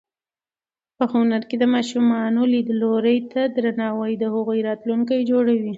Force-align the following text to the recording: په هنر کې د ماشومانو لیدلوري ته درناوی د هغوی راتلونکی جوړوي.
په 0.97 1.03
هنر 1.13 1.41
کې 1.49 1.55
د 1.59 1.65
ماشومانو 1.75 2.41
لیدلوري 2.53 3.17
ته 3.31 3.41
درناوی 3.55 4.11
د 4.17 4.23
هغوی 4.33 4.59
راتلونکی 4.69 5.19
جوړوي. 5.29 5.69